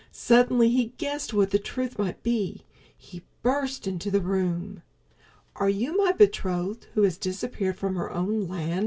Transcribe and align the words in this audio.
Suddenly 0.11 0.69
he 0.71 0.95
guessed 0.97 1.31
what 1.31 1.51
the 1.51 1.59
truth 1.59 1.99
might 1.99 2.23
be. 2.23 2.65
He 2.97 3.21
burst 3.43 3.85
into 3.85 4.09
the 4.09 4.19
room. 4.19 4.81
"Are 5.55 5.69
you 5.69 5.95
my 5.95 6.11
betrothed 6.11 6.87
who 6.95 7.03
has 7.03 7.19
disappeared 7.19 7.77
from 7.77 7.95
her 7.97 8.09
own 8.11 8.47
land?" 8.47 8.79